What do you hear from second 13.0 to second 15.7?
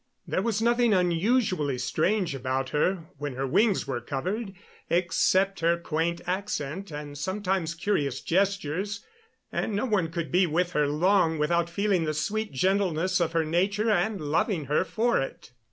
of her nature and loving her for it.